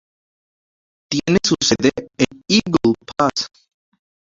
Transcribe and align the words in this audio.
Tiene 1.11 1.37
su 1.45 1.53
sede 1.61 1.91
en 2.17 2.41
Eagle 2.49 2.95
Pass. 3.15 3.47